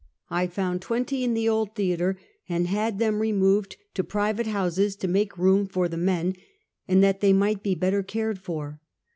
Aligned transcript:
I 0.31 0.47
found 0.47 0.81
twenty 0.81 1.23
in 1.23 1.35
the 1.35 1.47
Old 1.47 1.75
Theater, 1.75 2.17
and 2.49 2.65
had 2.65 2.97
them 2.97 3.19
removed 3.21 3.77
to 3.93 4.03
private 4.03 4.47
houses, 4.47 4.95
to 4.95 5.07
make 5.07 5.37
room 5.37 5.67
for 5.67 5.87
the 5.87 5.95
men, 5.95 6.33
and 6.87 7.03
that 7.03 7.21
they 7.21 7.33
might 7.33 7.61
be 7.61 7.75
better 7.75 8.01
cared 8.01 8.39
for. 8.39 8.81